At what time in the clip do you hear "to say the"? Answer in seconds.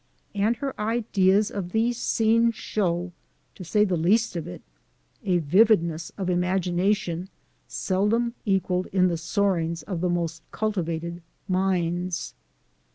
3.53-3.95